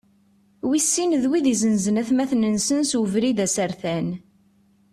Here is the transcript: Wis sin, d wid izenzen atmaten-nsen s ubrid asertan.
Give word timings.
Wis 0.69 0.85
sin, 0.93 1.11
d 1.21 1.23
wid 1.29 1.45
izenzen 1.53 1.99
atmaten-nsen 2.01 2.79
s 2.89 2.91
ubrid 2.99 3.39
asertan. 3.45 4.07